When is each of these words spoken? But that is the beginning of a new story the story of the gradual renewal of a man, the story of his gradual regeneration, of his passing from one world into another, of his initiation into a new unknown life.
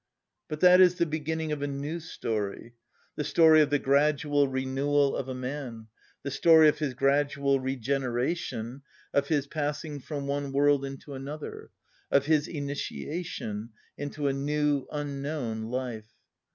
But 0.47 0.61
that 0.61 0.81
is 0.81 0.95
the 0.95 1.05
beginning 1.05 1.51
of 1.51 1.61
a 1.61 1.67
new 1.67 1.99
story 1.99 2.73
the 3.15 3.23
story 3.23 3.61
of 3.61 3.69
the 3.69 3.77
gradual 3.77 4.47
renewal 4.47 5.15
of 5.15 5.29
a 5.29 5.35
man, 5.35 5.89
the 6.23 6.31
story 6.31 6.67
of 6.67 6.79
his 6.79 6.95
gradual 6.95 7.59
regeneration, 7.59 8.81
of 9.13 9.27
his 9.27 9.45
passing 9.45 9.99
from 9.99 10.25
one 10.25 10.51
world 10.53 10.83
into 10.83 11.13
another, 11.13 11.69
of 12.09 12.25
his 12.25 12.47
initiation 12.47 13.73
into 13.95 14.27
a 14.27 14.33
new 14.33 14.87
unknown 14.91 15.65
life. 15.65 16.09